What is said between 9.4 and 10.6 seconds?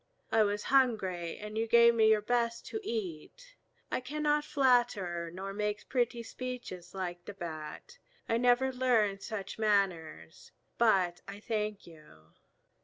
manners.